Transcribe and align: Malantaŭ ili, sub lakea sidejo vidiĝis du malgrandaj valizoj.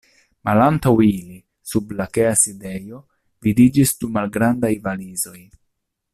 Malantaŭ 0.47 0.93
ili, 1.07 1.35
sub 1.73 1.93
lakea 1.99 2.31
sidejo 2.45 3.03
vidiĝis 3.49 3.95
du 4.01 4.11
malgrandaj 4.17 4.73
valizoj. 4.89 5.39